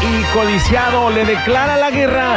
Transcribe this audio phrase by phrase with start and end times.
[0.00, 2.34] Y codiciado le declara la guerra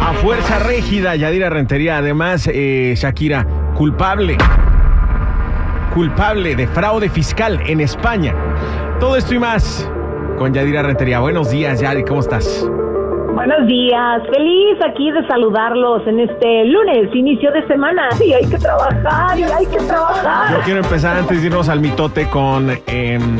[0.00, 1.98] a Fuerza Régida, Yadira Rentería.
[1.98, 4.36] Además, eh, Shakira, culpable.
[5.94, 8.34] Culpable de fraude fiscal en España.
[9.00, 9.90] Todo esto y más
[10.38, 11.20] con Yadira Rentería.
[11.20, 12.68] Buenos días, Yadi, ¿cómo estás?
[13.34, 18.10] Buenos días, feliz aquí de saludarlos en este lunes, inicio de semana.
[18.12, 20.52] Sí, hay que trabajar y hay que trabajar.
[20.52, 23.38] Yo quiero empezar antes de irnos al mitote con em,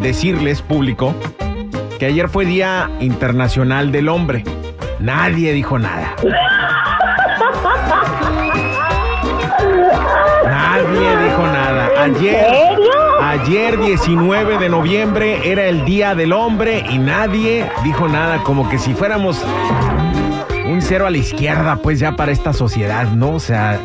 [0.00, 1.14] decirles, público,
[2.00, 4.42] que ayer fue Día Internacional del Hombre.
[5.00, 6.16] Nadie dijo nada.
[10.46, 11.90] Nadie dijo nada.
[11.98, 12.46] Ayer,
[13.22, 18.78] ayer 19 de noviembre era el Día del Hombre y nadie dijo nada, como que
[18.78, 19.44] si fuéramos
[20.90, 23.34] cero a la izquierda, pues ya para esta sociedad, ¿no?
[23.34, 23.78] O sea,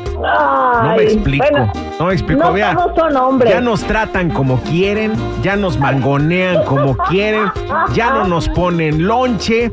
[0.83, 1.45] no me explico.
[1.51, 2.41] bueno, no me explico.
[2.41, 3.53] no Vea, todos son hombres.
[3.53, 7.43] ya nos tratan como quieren, ya nos mangonean como quieren,
[7.93, 9.71] ya no nos ponen lonche,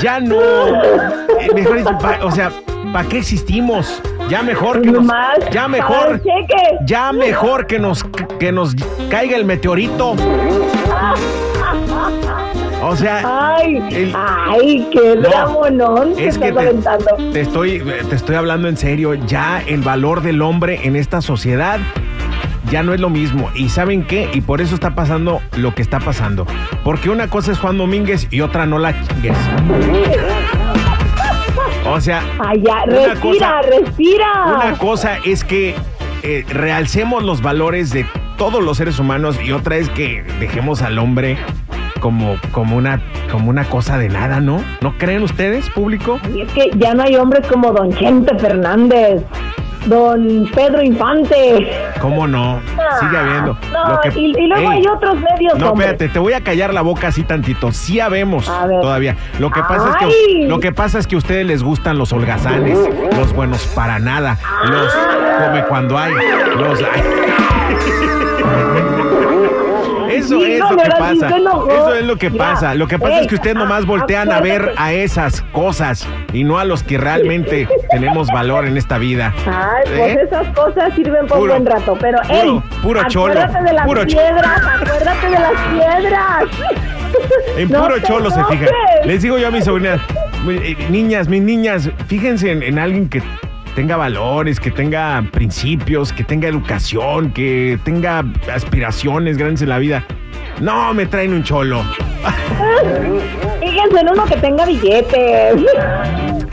[0.00, 0.40] ya no.
[0.40, 2.50] eh, mejor dicho, pa- o sea,
[2.90, 4.00] ¿para qué existimos?
[4.30, 5.02] Ya mejor que nos.
[5.02, 6.22] Nomás Ya mejor.
[6.86, 8.02] Ya mejor que nos,
[8.38, 8.74] que nos
[9.10, 10.14] caiga el meteorito.
[12.82, 13.22] O sea,
[13.56, 18.68] Ay, El- ay, qué No, dramonón es que estás te, te estoy, te estoy hablando
[18.68, 19.14] en serio.
[19.14, 21.78] Ya el valor del hombre en esta sociedad
[22.70, 23.50] ya no es lo mismo.
[23.54, 24.28] ¿Y saben qué?
[24.32, 26.44] Y por eso está pasando lo que está pasando.
[26.82, 29.36] Porque una cosa es Juan Domínguez y otra no la chingues.
[31.86, 34.44] O sea, Ay, ya, respira, cosa- respira.
[34.46, 35.74] una cosa es que
[36.22, 38.06] eh, realcemos los valores de
[38.38, 41.36] todos los seres humanos y otra es que dejemos al hombre
[42.02, 44.62] como, como, una, como una cosa de nada, ¿no?
[44.80, 46.18] ¿No creen ustedes, público?
[46.34, 49.22] Y es que ya no hay hombres como Don Chente Fernández,
[49.86, 51.70] Don Pedro Infante.
[52.00, 52.60] ¿Cómo no?
[53.00, 53.56] Sigue habiendo.
[53.72, 56.74] No, que- y, y luego Ey, hay otros medios, No, espérate, te voy a callar
[56.74, 57.70] la boca así tantito.
[57.70, 59.16] Sí habemos todavía.
[59.38, 62.12] Lo que pasa es que lo que pasa es que a ustedes les gustan los
[62.12, 62.78] holgazanes,
[63.16, 64.38] los buenos para nada,
[64.68, 64.92] los
[65.38, 66.12] come cuando hay,
[66.56, 66.80] los
[70.16, 71.28] Eso Sí, es no, lo que pasa.
[71.28, 72.74] Eso es lo que Mira, pasa.
[72.74, 76.44] Lo que pasa ey, es que ustedes nomás voltean a ver a esas cosas y
[76.44, 79.32] no a los que realmente tenemos valor en esta vida.
[79.46, 80.20] Ay, pues ¿Eh?
[80.26, 83.86] esas cosas sirven por Puro- buen rato, pero puro- ey, puro cholo, acuérdate de las
[83.86, 86.44] puro piedras, acuérdate de las piedras.
[87.56, 88.68] En No puro cholo se fijan.
[89.04, 90.00] Les digo yo a mis sobrinas,
[90.48, 93.22] eh, niñas, mis niñas, fíjense en, en alguien que
[93.74, 100.04] tenga valores, que tenga principios, que tenga educación, que tenga aspiraciones grandes en la vida.
[100.60, 101.82] No, me traen un cholo.
[103.60, 105.62] Fíjense en uno que tenga billetes.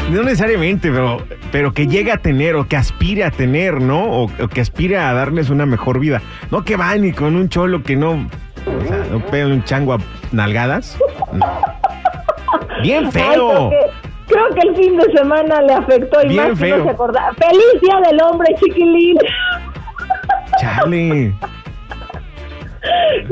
[0.10, 4.06] No necesariamente, pero, pero que llegue a tener o que aspire a tener, ¿no?
[4.06, 6.20] O, o que aspire a darles una mejor vida.
[6.50, 8.28] No que van y con un cholo que no,
[8.66, 9.98] o sea, no pegan un chango a
[10.32, 10.98] nalgadas.
[11.32, 11.46] No.
[12.82, 13.70] Bien feo.
[14.30, 16.78] Creo que el fin de semana le afectó y Bien más feo.
[16.78, 17.34] no se acordaba.
[17.34, 19.18] ¡Feliz Día del Hombre, chiquilín!
[20.60, 21.34] Chale.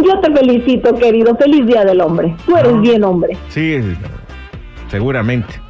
[0.03, 1.35] Yo te felicito, querido.
[1.37, 2.35] ¡Feliz Día del Hombre!
[2.45, 2.81] Tú eres No.
[2.81, 3.37] bien hombre.
[3.49, 3.81] Sí,
[4.89, 5.61] seguramente.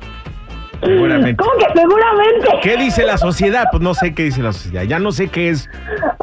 [0.83, 1.43] Seguramente.
[1.43, 2.47] ¿Cómo que seguramente?
[2.61, 3.65] ¿Qué dice la sociedad?
[3.71, 4.83] Pues no sé qué dice la sociedad.
[4.83, 5.69] Ya no sé qué es.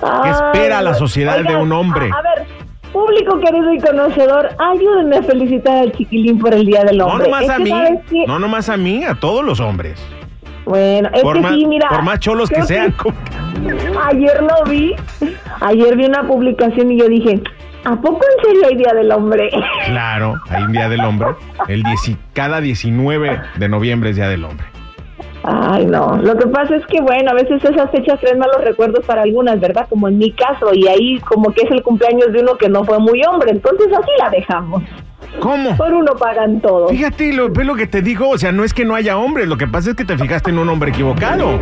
[0.02, 2.10] Ay, espera la sociedad de un hombre?
[2.12, 2.46] A, a ver,
[2.94, 7.26] público querido y conocedor, ayúdenme a felicitar al chiquilín por el Día del No Hombre.
[7.26, 7.72] nomás Es a mí.
[8.26, 10.00] No nomás a mí, a todos los hombres.
[10.64, 11.88] Bueno, es Por que más, sí, mira.
[11.90, 12.92] por más cholos que sean.
[12.92, 13.14] como-
[14.06, 14.94] Ayer lo vi.
[15.60, 17.40] Ayer vi una publicación y yo dije,
[17.84, 19.50] ¿a poco en serio hay Día del Hombre?
[19.86, 21.28] Claro, hay un Día del Hombre.
[21.68, 24.66] El dieci- cada 19 de noviembre es Día del Hombre.
[25.46, 26.16] Ay, no.
[26.16, 29.60] Lo que pasa es que, bueno, a veces esas fechas traen malos recuerdos para algunas,
[29.60, 29.86] ¿verdad?
[29.90, 32.82] Como en mi caso, y ahí como que es el cumpleaños de uno que no
[32.84, 34.82] fue muy hombre, entonces así la dejamos.
[35.40, 35.76] ¿Cómo?
[35.76, 36.88] Por uno pagan todo.
[36.88, 39.48] Fíjate lo, ve lo que te digo, o sea, no es que no haya hombres,
[39.48, 41.58] lo que pasa es que te fijaste en un hombre equivocado.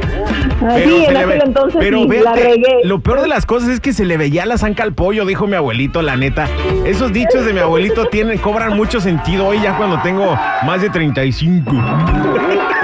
[0.65, 2.81] Ay, sí, en aquel entonces pero sí, vete, la regué.
[2.85, 5.47] Lo peor de las cosas es que se le veía la zanca al pollo, dijo
[5.47, 6.49] mi abuelito, la neta.
[6.85, 10.91] Esos dichos de mi abuelito tienen, cobran mucho sentido hoy ya cuando tengo más de
[10.91, 11.73] 35.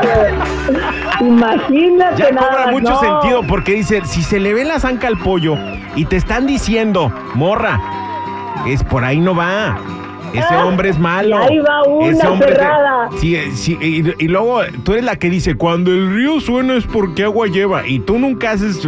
[1.20, 3.00] Imagínate Ya nada cobra mucho no.
[3.00, 5.56] sentido porque dice, si se le ve la zanca al pollo
[5.96, 7.80] y te están diciendo, morra,
[8.66, 9.76] es por ahí no va.
[10.32, 11.38] Ese Ah, hombre es malo.
[11.38, 13.08] ahí va una Ese hombre te- cerrada.
[13.18, 16.84] Sí, sí, y, y luego tú eres la que dice, cuando el río suena es
[16.84, 17.86] porque agua lleva.
[17.86, 18.86] Y tú nunca haces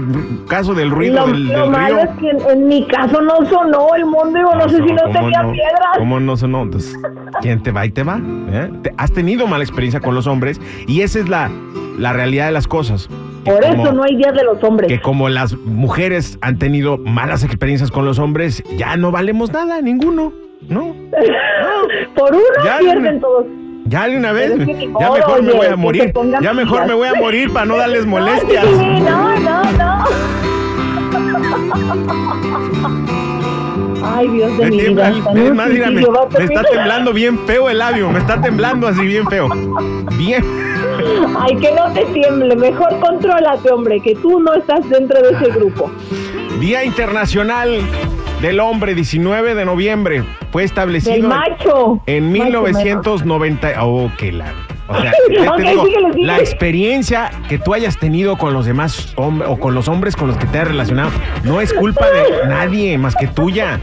[0.48, 2.04] caso del ruido Lo, del, lo del malo río.
[2.04, 5.12] es que en, en mi caso no sonó el mondeo, no, sé si no ¿cómo
[5.14, 5.52] tenía no?
[5.52, 5.98] piedras.
[5.98, 6.62] ¿Cómo no sonó?
[6.62, 6.98] Entonces,
[7.40, 8.20] ¿quién te va y te va?
[8.52, 8.70] ¿Eh?
[8.82, 11.50] Te- has tenido mala experiencia con los hombres y esa es la,
[11.98, 13.08] la realidad de las cosas.
[13.44, 14.88] Por como- eso no hay Día de los Hombres.
[14.88, 19.80] que como las mujeres han tenido malas experiencias con los hombres, ya no valemos nada,
[19.80, 20.32] ninguno.
[20.68, 20.94] No.
[22.14, 23.46] Por uno Ya, pierden todos.
[23.86, 24.50] Ya de una vez.
[24.52, 26.12] Es que Ya mejor me voy a morir.
[26.40, 26.88] Ya mejor pilas.
[26.88, 28.64] me voy a morir para no darles molestias.
[28.66, 30.04] Sí, no, no, no.
[34.02, 35.18] Ay, Dios de Me mi tiembla, vida.
[35.28, 39.02] hasta es más, mira, me, está temblando bien feo el labio, me está temblando así
[39.02, 39.48] bien feo.
[40.16, 40.42] Bien.
[41.38, 42.56] Ay, que no te tiemble.
[42.56, 45.90] Mejor contrólate, hombre, que tú no estás dentro de ese grupo.
[46.60, 47.80] Día Internacional
[48.40, 50.24] del Hombre, 19 de noviembre.
[50.50, 52.02] Fue establecido Del macho.
[52.06, 53.84] en Macho, 1990.
[53.84, 54.52] Oh, qué la.
[54.88, 59.12] O sea, ya te Ok, digo, la experiencia que tú hayas tenido con los demás
[59.16, 61.10] hombres o con los hombres con los que te has relacionado
[61.44, 63.78] no es culpa de nadie más que tuya.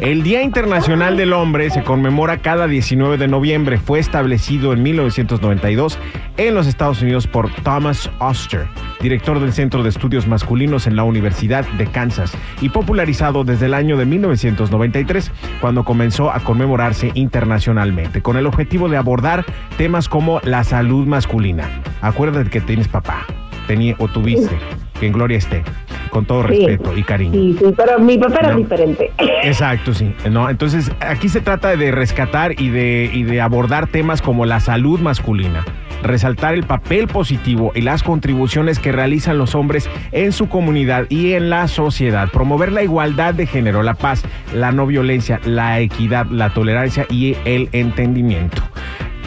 [0.00, 3.78] El Día Internacional del Hombre se conmemora cada 19 de noviembre.
[3.78, 5.98] Fue establecido en 1992
[6.36, 8.68] en los Estados Unidos por Thomas Oster,
[9.00, 13.74] director del Centro de Estudios Masculinos en la Universidad de Kansas, y popularizado desde el
[13.74, 15.30] año de 1993,
[15.60, 19.44] cuando comenzó a conmemorarse internacionalmente, con el objetivo de abordar
[19.76, 21.64] temas como la salud masculina.
[22.00, 23.24] Acuérdate que tienes papá,
[23.66, 24.56] tenía o tuviste,
[24.98, 25.62] que en gloria esté,
[26.10, 26.48] con todo Sí.
[26.66, 27.32] respeto y cariño.
[27.34, 28.56] Sí, sí, pero mi papá era No.
[28.58, 29.12] diferente.
[29.44, 30.14] Exacto, sí.
[30.30, 34.60] No, entonces aquí se trata de rescatar y de, y de abordar temas como la
[34.60, 35.64] salud masculina,
[36.02, 41.32] resaltar el papel positivo y las contribuciones que realizan los hombres en su comunidad y
[41.34, 44.22] en la sociedad, promover la igualdad de género, la paz,
[44.54, 48.62] la no violencia, la equidad, la tolerancia y el entendimiento.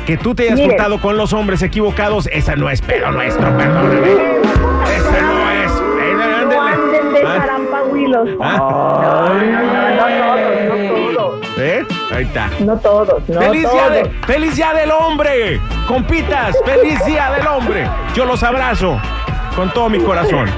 [0.06, 0.70] Que tú te hayas Mire.
[0.70, 4.08] juntado con los hombres equivocados, esa no es pedo nuestro, perdóname.
[4.98, 5.72] Esa no es.
[5.72, 6.74] No ándele.
[6.74, 9.81] anden de Ah.
[12.14, 12.50] Ahí está.
[12.60, 13.28] no todos.
[13.30, 13.74] No ¡Feliz, todos.
[13.76, 15.60] día de- ¡Feliz día del hombre!
[15.88, 17.88] Compitas, feliz día del hombre.
[18.16, 19.00] Yo los abrazo
[19.56, 20.50] con todo mi corazón.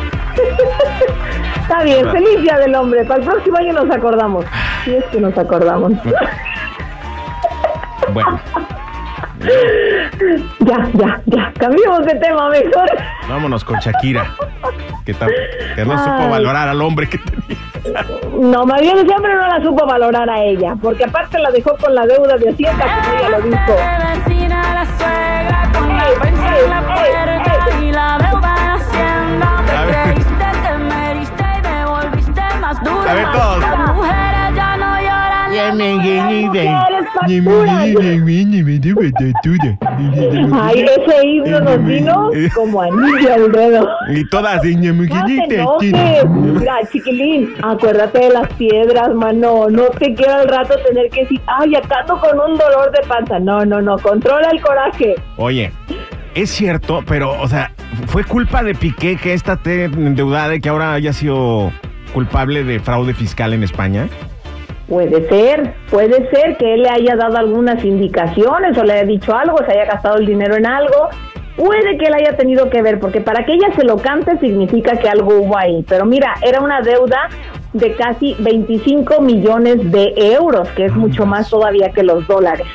[1.62, 3.04] Está bien, feliz día del hombre.
[3.06, 4.46] Para el próximo año nos acordamos.
[4.84, 5.94] Si es que nos acordamos.
[8.14, 8.40] Bueno,
[10.60, 11.54] ya, ya, ya.
[11.60, 12.90] Cambiemos de tema mejor.
[13.30, 14.26] vámonos con Shakira.
[15.06, 15.14] Que,
[15.86, 17.58] no supo valorar al hombre que tenía.
[18.40, 21.94] No, más bien hombre no la supo valorar a ella, porque aparte la dejó con
[21.94, 23.74] la deuda de Hacienda, como ella lo dijo.
[33.10, 33.64] A ver, todos.
[40.54, 43.88] Ay, ese himno nos vino como anillo al dedo.
[44.10, 46.26] Y todas, No te.
[46.28, 49.70] Mira, chiquilín, acuérdate de las piedras, mano.
[49.70, 53.08] No te quiero al rato tener que decir, ay, acá ando con un dolor de
[53.08, 53.40] panza.
[53.40, 53.98] No, no, no.
[53.98, 55.16] Controla el coraje.
[55.38, 55.72] Oye,
[56.36, 57.72] es cierto, pero, o sea,
[58.08, 61.72] fue culpa de Piqué que esta esté endeudada y que ahora haya sido
[62.14, 64.08] culpable de fraude fiscal en España.
[64.88, 69.36] Puede ser, puede ser que él le haya dado algunas indicaciones o le haya dicho
[69.36, 71.10] algo, se haya gastado el dinero en algo.
[71.56, 74.98] Puede que él haya tenido que ver, porque para que ella se lo cante significa
[74.98, 75.86] que algo hubo ahí.
[75.88, 77.30] Pero mira, era una deuda
[77.74, 82.68] de casi 25 millones de euros, que es mucho más todavía que los dólares.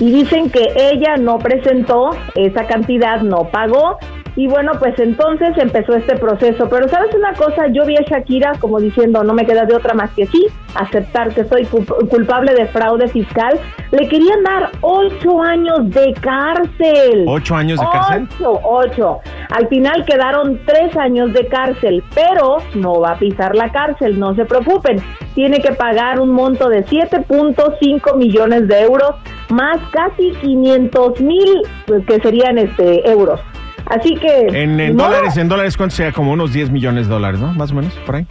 [0.00, 3.98] Y dicen que ella no presentó esa cantidad, no pagó.
[4.36, 6.68] Y bueno, pues entonces empezó este proceso.
[6.68, 9.94] Pero sabes una cosa, yo vi a Shakira como diciendo, no me queda de otra
[9.94, 13.60] más que sí, aceptar que soy culp- culpable de fraude fiscal.
[13.92, 17.24] Le querían dar ocho años de cárcel.
[17.28, 18.28] ¿Ocho años de cárcel?
[18.40, 19.20] Ocho, ocho.
[19.50, 24.34] Al final quedaron tres años de cárcel, pero no va a pisar la cárcel, no
[24.34, 25.00] se preocupen.
[25.34, 29.14] Tiene que pagar un monto de 7.5 millones de euros,
[29.50, 33.40] más casi 500 mil, pues, que serían este euros.
[33.86, 34.46] Así que...
[34.62, 36.12] En, dólares, en dólares, ¿cuánto sería?
[36.12, 37.52] Como unos 10 millones de dólares, ¿no?
[37.52, 38.26] Más o menos, por ahí.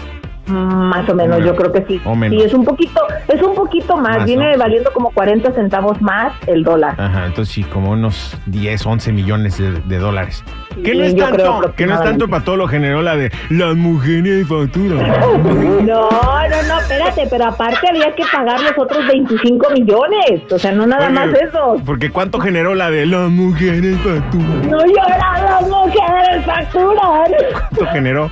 [0.46, 2.02] Más o menos, yo creo que sí.
[2.06, 2.40] O menos.
[2.40, 4.58] Sí, es un poquito, es un poquito más, Más, viene ¿no?
[4.60, 6.96] valiendo como 40 centavos más el dólar.
[6.98, 10.44] Ajá, entonces sí, como unos 10, 11 millones de, de dólares.
[10.84, 13.76] Que no es tanto, que no es tanto para todo lo generó la de las
[13.76, 15.04] mujeres facturan.
[15.84, 20.72] No, no, no, espérate, pero aparte había que pagar los otros 25 millones, o sea,
[20.72, 21.76] no nada más eso.
[21.86, 24.70] Porque cuánto generó la de las mujeres facturan.
[24.70, 27.32] No lloran las mujeres, facturan.
[27.52, 28.32] ¿Cuánto generó?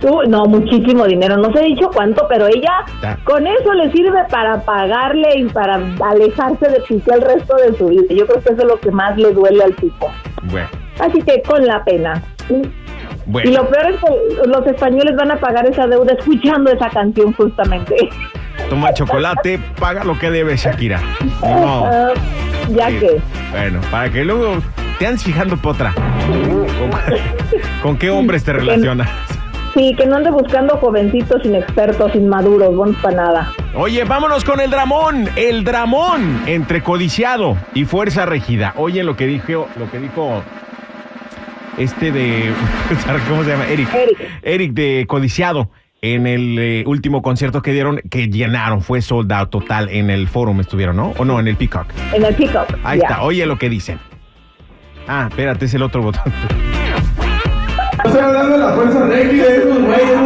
[0.00, 2.84] Tú- no, muchísimo dinero, no se ha dicho cuánto, pero ella
[3.24, 7.88] con eso le sirve para pagarle y para alejarse de Piqué el resto de su
[7.88, 8.02] vida.
[8.10, 10.10] Yo creo que eso es lo que más le duele al tipo.
[10.44, 12.22] Bueno, Así que con la pena.
[12.48, 17.32] Y lo peor es que los españoles van a pagar esa deuda escuchando esa canción
[17.34, 17.96] justamente.
[18.68, 21.00] Toma chocolate, paga lo que debe Shakira.
[21.42, 21.86] Modo.
[21.92, 22.08] Ah,
[22.70, 22.98] ya Sí.
[22.98, 23.20] que.
[23.50, 24.56] Bueno, para que luego
[24.98, 25.92] te andes fijando potra.
[25.94, 26.90] ¿Con,
[27.82, 29.08] con qué hombres te relacionas?
[29.74, 33.52] Sí, que no ande buscando jovencitos inexpertos, inmaduros, buenos para nada.
[33.74, 38.74] Oye, vámonos con el dramón, el dramón entre codiciado y fuerza regida.
[38.76, 40.42] Oye lo que dijo, lo que dijo
[41.78, 42.52] este de,
[43.28, 43.66] ¿cómo se llama?
[43.68, 43.94] Eric.
[43.94, 44.18] Eric.
[44.42, 45.70] Eric de codiciado
[46.02, 50.28] en el eh, último concierto que dieron, que llenaron, fue sold out total en el
[50.28, 51.12] forum estuvieron, ¿no?
[51.18, 51.86] O no, en el Peacock.
[52.12, 52.76] En el pick-up.
[52.84, 53.98] Ahí está, oye lo que dicen.
[55.06, 56.22] Ah, espérate, es el otro botón.
[58.10, 60.18] Estoy hablando de la fuerza régida de esos güeyes.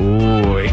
[0.00, 0.70] Uy.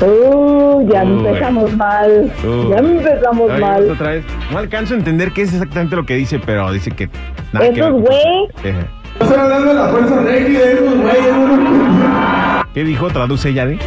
[0.00, 1.10] Uh, ya Uy.
[1.12, 2.32] empezamos mal.
[2.44, 2.68] Uy.
[2.70, 3.90] Ya empezamos Ay, mal.
[3.90, 4.24] otra vez.
[4.52, 7.08] No alcanzo a entender qué es exactamente lo que dice, pero dice que.
[7.52, 7.92] nada Esos ver.
[7.92, 8.48] güey.
[8.64, 8.86] Eh,
[9.20, 11.34] Estoy hablando de la fuerza régida de esos güeyes.
[12.74, 13.08] ¿Qué dijo?
[13.10, 13.78] Traduce ya de.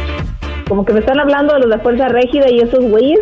[0.68, 3.20] Como que me están hablando de los de Fuerza Régida y esos güeyes.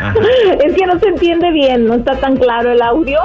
[0.00, 0.14] Ajá.
[0.64, 3.18] Es que no se entiende bien, no está tan claro el audio.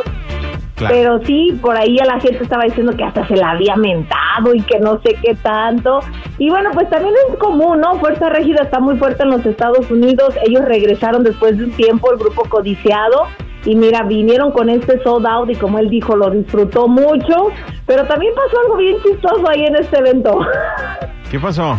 [0.79, 0.95] Claro.
[0.95, 4.55] Pero sí, por ahí a la gente estaba diciendo que hasta se la había mentado
[4.55, 5.99] y que no sé qué tanto.
[6.37, 7.99] Y bueno, pues también es común, ¿no?
[7.99, 10.33] Fuerza Régida está muy fuerte en los Estados Unidos.
[10.47, 13.27] Ellos regresaron después de un tiempo, el grupo codiciado.
[13.65, 17.49] Y mira, vinieron con este sold out y como él dijo, lo disfrutó mucho.
[17.85, 20.39] Pero también pasó algo bien chistoso ahí en este evento.
[21.29, 21.77] ¿Qué pasó?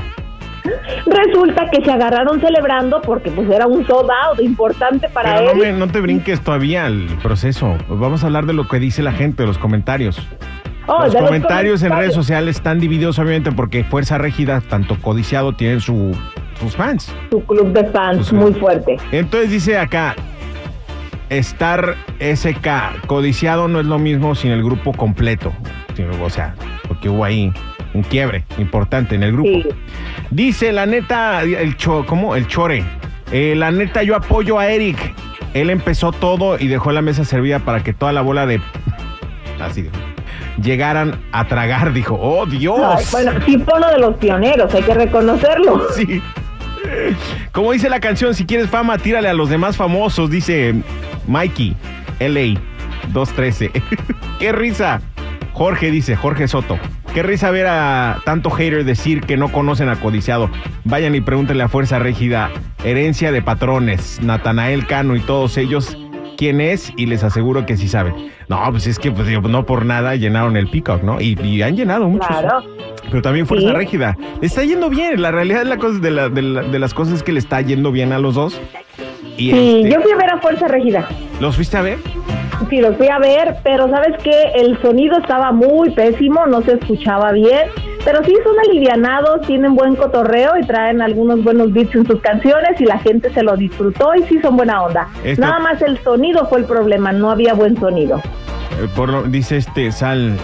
[1.07, 5.65] Resulta que se agarraron celebrando porque pues era un sold out importante para Pero no,
[5.65, 5.73] él.
[5.73, 7.77] me- no te brinques todavía el proceso.
[7.89, 10.21] Vamos a hablar de lo que dice la gente, de los comentarios.
[10.87, 15.81] Oh, los comentarios en redes sociales están divididos, obviamente, porque Fuerza Régida, tanto codiciado, tienen
[15.81, 16.17] su,
[16.59, 17.15] sus fans.
[17.31, 18.97] Su club de fans muy fuerte.
[19.13, 20.17] Entonces dice acá,
[21.29, 25.53] estar SK codiciado no es lo mismo sin el grupo completo.
[26.23, 26.55] O sea,
[26.89, 27.53] porque hubo ahí
[27.95, 29.51] un quiebre importante en el grupo.
[29.51, 29.69] Sí.
[30.31, 32.37] Dice la neta, el cho, ¿cómo?
[32.37, 32.85] El chore.
[33.33, 34.99] Eh, la neta, yo apoyo a Eric.
[35.55, 38.61] Él empezó todo y dejó la mesa servida para que toda la bola de.
[39.61, 39.95] Así dijo,
[40.63, 42.19] Llegaran a tragar, dijo.
[42.21, 42.81] ¡Oh, Dios!
[42.83, 45.87] Ay, bueno, sí fue uno de los pioneros, hay que reconocerlo.
[45.95, 46.23] Sí.
[47.53, 50.75] Como dice la canción, si quieres fama, tírale a los demás famosos, dice
[51.29, 51.77] Mikey,
[52.19, 52.59] LA
[53.13, 53.71] 213.
[54.39, 55.01] ¡Qué risa!
[55.53, 56.79] Jorge dice, Jorge Soto.
[57.15, 60.49] Qué risa ver a tanto hater decir que no conocen a Codiciado.
[60.85, 62.51] Vayan y pregúntenle a Fuerza Régida,
[62.85, 65.97] herencia de patrones, Natanael Cano y todos ellos,
[66.39, 68.15] quién es y les aseguro que sí saben.
[68.49, 71.21] No, pues es que pues, no por nada llenaron el Peacock, ¿no?
[71.21, 72.29] Y, y han llenado muchos.
[72.29, 72.63] Claro.
[73.11, 73.75] Pero también Fuerza Sí.
[73.75, 74.17] Régida.
[74.41, 75.21] Le está yendo bien.
[75.21, 77.41] La realidad de, la cosa, de, la- de la- de las cosas es que le
[77.41, 78.61] está yendo bien a los dos.
[79.37, 81.09] Y Sí, este, yo fui a ver a Fuerza Regida.
[81.41, 81.99] ¿Los fuiste a ver?
[82.69, 86.75] Sí, los fui a ver, pero sabes que el sonido estaba muy pésimo, no se
[86.75, 87.69] escuchaba bien.
[88.05, 92.81] Pero sí son alivianados, tienen buen cotorreo y traen algunos buenos beats en sus canciones
[92.81, 95.09] y la gente se lo disfrutó y sí son buena onda.
[95.25, 98.19] Esto- Nada más el sonido fue el problema, no había buen sonido.
[98.19, 100.37] Eh, por lo- dice este Sal.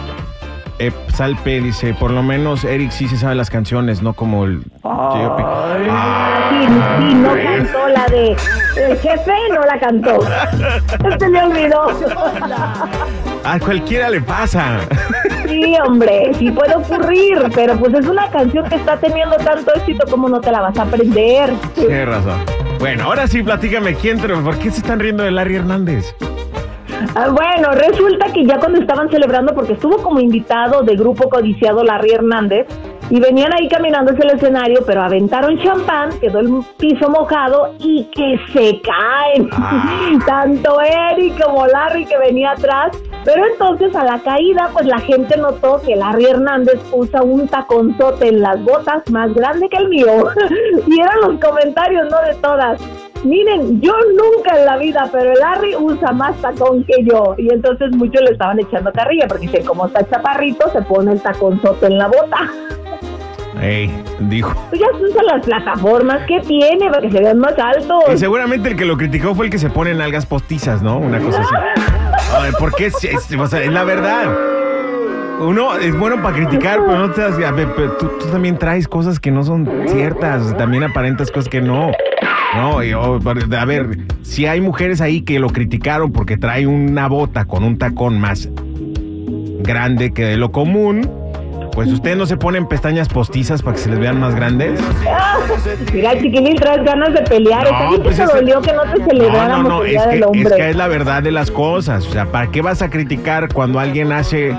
[0.78, 4.44] Eh, Sal P dice, por lo menos Eric sí se sabe las canciones, no como
[4.44, 5.42] el J.O.P.
[5.88, 10.20] Ah, Sí, sí, no cantó la de el jefe, no la cantó.
[11.18, 11.86] Se me olvidó.
[13.44, 14.80] a cualquiera le pasa.
[15.48, 20.06] Sí, hombre, sí puede ocurrir, pero pues es una canción que está teniendo tanto éxito
[20.10, 21.52] como no te la vas a aprender.
[21.74, 22.38] Tienes razón.
[22.78, 26.14] Bueno, ahora sí, platícame, ¿quién, te- ¿por qué se están riendo de Larry Hernández?
[27.14, 31.82] Ah, bueno, resulta que ya cuando estaban celebrando, porque estuvo como invitado de grupo codiciado
[31.82, 32.66] Larry Hernández,
[33.08, 38.04] y venían ahí caminando hacia el escenario, pero aventaron champán, quedó el piso mojado y
[38.04, 39.48] que se caen.
[39.52, 40.10] Ah.
[40.26, 42.96] Tanto Eric como Larry que venía atrás.
[43.24, 48.28] Pero entonces a la caída, pues la gente notó que Larry Hernández usa un taconzote
[48.28, 50.06] en las botas más grande que el mío.
[50.86, 52.80] y eran los comentarios, no de todas.
[53.24, 57.34] Miren, yo nunca en la vida, pero el Larry usa más tacón que yo.
[57.38, 61.20] Y entonces muchos le estaban echando carrilla porque dice, como está chaparrito, se pone el
[61.20, 62.38] taconzote en la bota.
[63.60, 64.52] Ey, dijo.
[64.68, 68.04] Pues ya se usan las plataformas que tiene para que se vean más altos.
[68.14, 70.98] Y seguramente el que lo criticó fue el que se pone en algas postizas, ¿no?
[70.98, 71.54] Una cosa así.
[72.38, 74.24] Ay, porque es, es- o sea, es la verdad.
[75.40, 77.38] Uno es bueno para criticar, pero no te das.
[77.42, 80.56] a ver, pero tú, tú también traes cosas que no son ciertas.
[80.56, 81.90] También aparentas cosas que no.
[82.56, 87.06] No, y, oh, a ver, si hay mujeres ahí que lo criticaron porque trae una
[87.06, 88.48] bota con un tacón más
[89.60, 91.08] grande que de lo común,
[91.76, 94.80] pues ustedes no se ponen pestañas postizas para que se les vean más grandes.
[95.92, 97.70] Mira, chiquilín, traes ganas de pelear.
[97.70, 100.40] No, Está pues te dolió que no te celebráramos No, no, no, el es que,
[100.42, 102.06] es que es la verdad de las cosas.
[102.06, 104.56] O sea, ¿para qué vas a criticar cuando alguien hace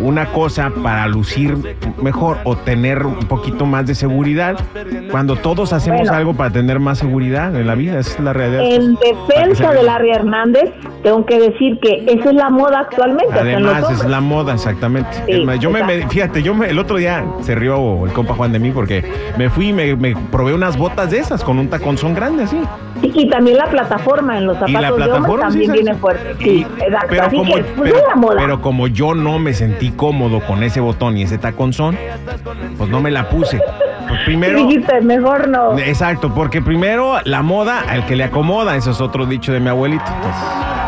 [0.00, 1.56] una cosa para lucir
[2.00, 4.56] mejor o tener un poquito más de seguridad?
[5.10, 6.14] Cuando todos hacemos Bueno.
[6.16, 8.62] algo para tener más seguridad en la vida, esa es la realidad.
[8.64, 10.70] En defensa de Larry Hernández,
[11.02, 13.38] tengo que decir que esa es la moda actualmente.
[13.38, 15.10] Además, es la moda, exactamente.
[15.26, 15.92] Sí, Es más, yo exacto.
[15.94, 18.70] me- fíjate, yo yo me- el otro día se rió el compa Juan de mí
[18.70, 19.04] porque
[19.38, 22.60] me fui y me, me probé unas botas de esas con un taconzón grande así.
[23.02, 25.66] Y, y también la plataforma en los Y zapatos la de hombre plataforma sí, también
[25.70, 25.82] ¿sabes?
[25.82, 26.36] viene fuerte.
[26.40, 27.06] Y- Sí, exacto.
[27.10, 28.36] pero, Así como, que, pues pero, la moda.
[28.38, 31.96] pero como yo no me sentí cómodo con ese botón y ese taconzón,
[32.78, 33.60] pues no me la puse.
[34.08, 34.58] Pues Y primero.
[34.66, 35.78] dijiste, mejor no.
[35.78, 39.68] Exacto, porque primero la moda al que le acomoda, eso es otro dicho de mi
[39.68, 40.04] abuelito.
[40.04, 40.34] Pues.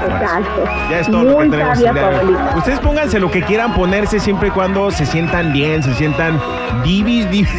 [0.04, 0.64] Exacto.
[0.90, 2.20] Ya es todo lo que tenemos sabia.
[2.56, 6.40] Ustedes pónganse lo que quieran ponerse siempre y cuando se sientan bien, se sientan
[6.84, 7.50] divis, divis.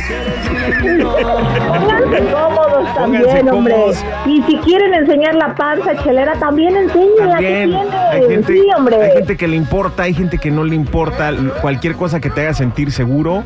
[0.86, 3.74] Pónganse cómodos también, Pónganse hombre.
[3.74, 4.06] cómodos.
[4.26, 7.78] Y si quieren enseñar la panza chelera, también enséñenla que
[8.12, 9.02] hay gente, sí, hombre.
[9.04, 11.32] hay gente que le importa, hay gente que no le importa.
[11.62, 13.44] Cualquier cosa que te haga sentir seguro,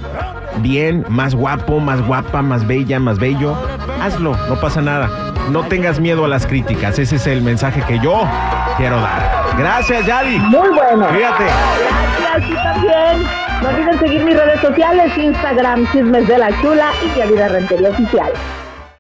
[0.57, 3.55] bien, más guapo, más guapa, más bella, más bello,
[4.01, 5.09] hazlo, no pasa nada.
[5.51, 8.21] No tengas miedo a las críticas, ese es el mensaje que yo
[8.79, 9.21] quiero dar.
[9.57, 10.39] Gracias, Yadi.
[10.39, 11.07] Muy bueno.
[11.09, 11.43] Cuídate.
[12.21, 13.23] Gracias, y también.
[13.61, 18.31] No olviden seguir mis redes sociales, Instagram, Chismes de la Chula y Yadira Rentería Oficial.